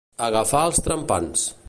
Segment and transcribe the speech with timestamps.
[0.27, 1.49] Agafar els trepants.